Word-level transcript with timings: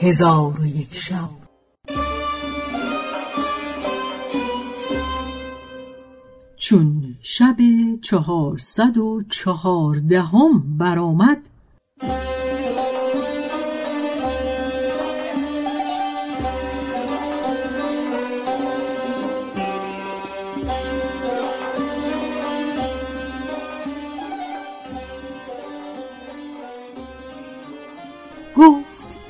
هزار 0.00 0.60
و 0.60 0.66
یک 0.66 0.94
شب. 0.94 1.28
چون 6.56 7.16
شب 7.22 7.56
چهارصد 8.02 8.98
و 8.98 9.22
چهاردهم 9.30 10.78
برآمد 10.78 11.42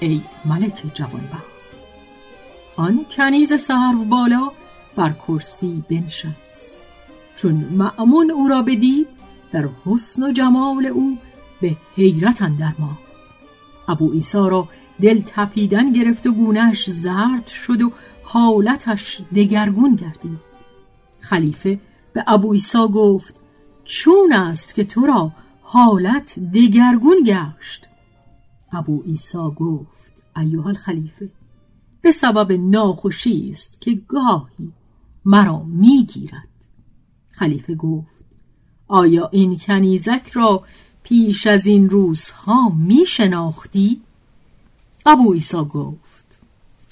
ای 0.04 0.20
ملک 0.44 0.82
جوانبخت. 0.94 1.54
آن 2.76 3.06
کنیز 3.10 3.52
سرو 3.60 4.04
بالا 4.04 4.50
بر 4.96 5.12
کرسی 5.12 5.84
بنشست. 5.90 6.80
چون 7.36 7.54
معمون 7.54 8.30
او 8.30 8.48
را 8.48 8.62
بدید 8.62 9.06
در 9.52 9.68
حسن 9.86 10.22
و 10.22 10.32
جمال 10.32 10.86
او 10.86 11.18
به 11.60 11.76
حیرت 11.96 12.42
اندر 12.42 12.72
ما 12.78 12.98
ابو 13.88 14.12
ایسا 14.12 14.48
را 14.48 14.68
دل 15.02 15.22
تپیدن 15.26 15.92
گرفت 15.92 16.26
و 16.26 16.32
گونهش 16.32 16.90
زرد 16.90 17.46
شد 17.46 17.82
و 17.82 17.92
حالتش 18.24 19.20
دگرگون 19.34 19.94
گردید. 19.94 20.40
خلیفه 21.20 21.80
به 22.12 22.24
ابو 22.26 22.52
ایسا 22.52 22.88
گفت 22.88 23.34
چون 23.84 24.32
است 24.32 24.74
که 24.74 24.84
تو 24.84 25.06
را 25.06 25.32
حالت 25.62 26.38
دگرگون 26.38 27.16
گشت. 27.24 27.86
ابو 28.72 29.02
ایسا 29.06 29.50
گفت 29.50 30.03
ایها 30.36 30.68
الخلیفه 30.68 31.30
به 32.02 32.12
سبب 32.12 32.52
ناخوشی 32.52 33.50
است 33.52 33.80
که 33.80 33.94
گاهی 34.08 34.72
مرا 35.24 35.62
می‌گیرد 35.62 36.48
خلیفه 37.30 37.74
گفت 37.74 38.14
آیا 38.88 39.28
این 39.32 39.58
کنیزک 39.58 40.30
را 40.32 40.64
پیش 41.02 41.46
از 41.46 41.66
این 41.66 41.90
روزها 41.90 42.68
می 42.68 43.06
شناختی؟ 43.06 44.00
ابو 45.06 45.32
ایسا 45.32 45.64
گفت 45.64 46.38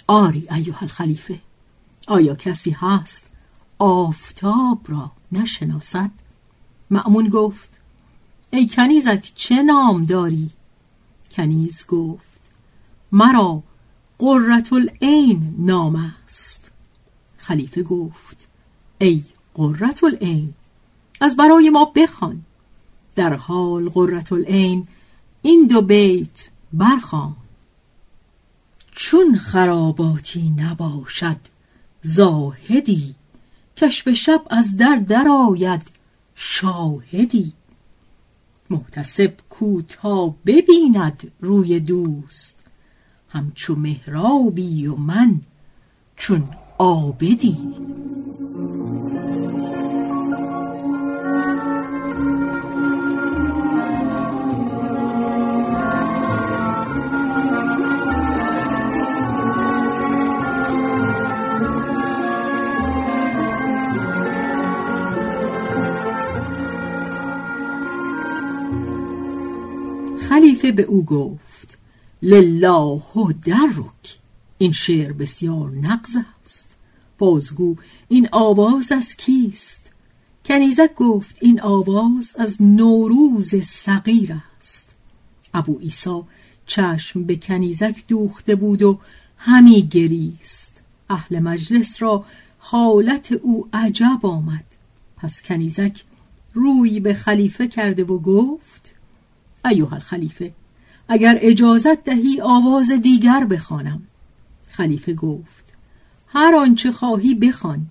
آری 0.06 0.48
ایها 0.50 0.78
الخلیفه 0.80 1.38
آیا 2.08 2.34
کسی 2.34 2.70
هست 2.70 3.30
آفتاب 3.78 4.78
را 4.88 5.12
نشناسد؟ 5.32 6.10
معمون 6.90 7.28
گفت 7.28 7.70
ای 8.50 8.68
کنیزک 8.68 9.32
چه 9.34 9.62
نام 9.62 10.04
داری؟ 10.04 10.50
کنیز 11.30 11.86
گفت 11.86 12.31
مرا 13.12 13.62
قررت 14.18 14.72
العین 14.72 15.54
نام 15.58 16.14
است. 16.24 16.70
خلیفه 17.36 17.82
گفت 17.82 18.48
ای 18.98 19.22
قررت 19.54 20.04
العین 20.04 20.54
از 21.20 21.36
برای 21.36 21.70
ما 21.70 21.84
بخوان. 21.84 22.44
در 23.16 23.34
حال 23.34 23.88
قررت 23.88 24.32
العین 24.32 24.88
این 25.42 25.66
دو 25.66 25.82
بیت 25.82 26.48
برخوان. 26.72 27.36
چون 28.92 29.36
خراباتی 29.36 30.50
نباشد 30.50 31.36
زاهدی 32.02 33.14
کش 33.76 34.02
به 34.02 34.14
شب 34.14 34.42
از 34.50 34.76
در 34.76 34.96
درآید 35.08 35.82
شاهدی. 36.34 37.52
محتسب 38.70 39.34
کوتا 39.50 40.34
ببیند 40.46 41.32
روی 41.40 41.80
دوست 41.80 42.61
همچو 43.32 43.74
مهرابی 43.74 44.86
و 44.86 44.96
من 44.96 45.40
چون 46.16 46.48
آبدی 46.78 47.56
خلیفه 70.28 70.72
به 70.72 70.82
او 70.82 71.04
گفت 71.04 71.41
لله 72.22 73.00
درک. 73.44 74.18
این 74.58 74.72
شعر 74.72 75.12
بسیار 75.12 75.70
نقض 75.70 76.16
است. 76.44 76.70
بازگو 77.18 77.76
این 78.08 78.28
آواز 78.32 78.92
از 78.92 79.16
کیست؟ 79.16 79.92
کنیزک 80.44 80.94
گفت 80.94 81.36
این 81.40 81.60
آواز 81.60 82.34
از 82.38 82.62
نوروز 82.62 83.54
صغیر 83.54 84.34
است. 84.58 84.90
ابو 85.54 85.78
ایسا 85.80 86.24
چشم 86.66 87.22
به 87.22 87.36
کنیزک 87.36 88.04
دوخته 88.08 88.54
بود 88.54 88.82
و 88.82 88.98
همی 89.36 89.82
گریست. 89.82 90.80
اهل 91.10 91.40
مجلس 91.40 92.02
را 92.02 92.24
حالت 92.58 93.32
او 93.32 93.68
عجب 93.72 94.18
آمد. 94.22 94.64
پس 95.16 95.42
کنیزک 95.42 96.04
روی 96.54 97.00
به 97.00 97.14
خلیفه 97.14 97.68
کرده 97.68 98.04
و 98.04 98.18
گفت 98.18 98.94
ایوه 99.64 99.92
الخلیفه 99.92 100.52
اگر 101.12 101.38
اجازت 101.40 102.04
دهی 102.04 102.40
آواز 102.40 102.90
دیگر 102.90 103.44
بخوانم. 103.44 104.02
خلیفه 104.68 105.14
گفت 105.14 105.72
هر 106.26 106.54
آنچه 106.54 106.92
خواهی 106.92 107.34
بخوان. 107.34 107.86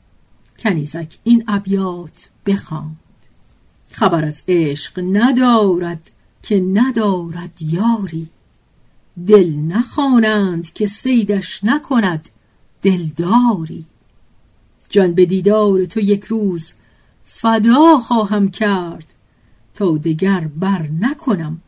کنیزک 0.60 1.18
این 1.24 1.44
ابیات 1.48 2.30
بخواند. 2.46 3.00
خبر 3.92 4.26
از 4.26 4.42
عشق 4.48 5.00
ندارد 5.00 6.12
که 6.44 6.60
ندارد 6.60 7.62
یاری. 7.62 8.28
دل 9.28 9.56
نخوانند 9.56 10.74
که 10.74 10.88
سیدش 10.88 11.64
نکند 11.64 12.30
دلداری. 12.82 13.86
جان 14.90 15.14
به 15.14 15.26
دیدار 15.26 15.86
تو 15.86 16.00
یک 16.00 16.24
روز 16.24 16.74
فدا 17.26 17.98
خواهم 17.98 18.52
کرد 18.52 19.06
تا 19.74 19.98
دگر 19.98 20.48
بر 20.56 20.90
نکنم. 21.00 21.62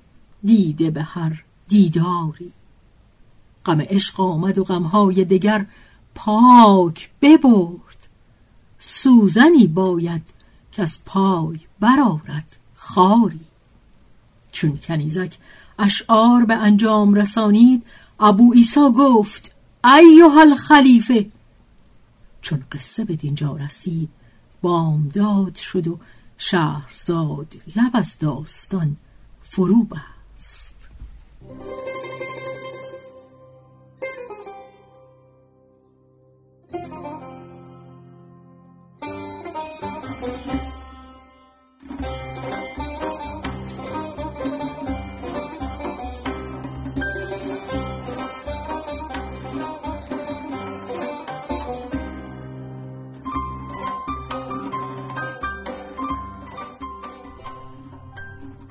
دیده 0.43 0.91
به 0.91 1.03
هر 1.03 1.43
دیداری. 1.67 2.51
غم 3.65 3.81
عشق 3.81 4.19
آمد 4.19 4.57
و 4.57 4.63
غمهای 4.63 5.25
دگر 5.25 5.65
پاک 6.15 7.09
ببرد. 7.21 8.07
سوزنی 8.79 9.67
باید 9.67 10.21
که 10.71 10.81
از 10.81 10.97
پای 11.05 11.59
برارد 11.79 12.57
خاری. 12.75 13.39
چون 14.51 14.77
کنیزک 14.77 15.37
اشعار 15.79 16.45
به 16.45 16.55
انجام 16.55 17.13
رسانید 17.13 17.83
ابو 18.19 18.53
ایسا 18.55 18.89
گفت 18.89 19.51
ایها 19.83 20.41
الخلیفه. 20.41 21.31
چون 22.41 22.63
قصه 22.71 23.05
به 23.05 23.15
دینجا 23.15 23.55
رسید 23.55 24.09
بامداد 24.61 25.55
شد 25.55 25.87
و 25.87 25.99
شهرزاد 26.37 27.55
لب 27.75 27.91
از 27.93 28.19
داستان 28.19 28.95
فرو 29.41 29.83
بست 29.83 30.12